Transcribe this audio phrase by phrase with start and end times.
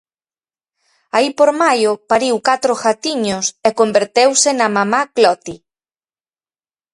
[1.15, 5.55] Aí por maio pariu catro gatiños e converteuse na Mamá Cloti.